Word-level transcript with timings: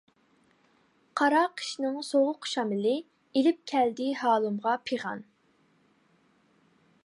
قارا 1.19 1.41
قىشنىڭ 1.59 1.99
سوغۇق 2.07 2.49
شامىلى، 2.53 2.93
ئېلىپ 3.41 3.61
كەلدى 3.73 4.11
ھالىمغا 4.23 4.75
پىغان. 4.89 5.25